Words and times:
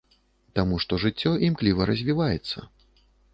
Таму 0.59 0.79
што 0.83 0.99
жыццё 1.03 1.33
імкліва 1.49 1.87
развіваецца. 1.91 2.57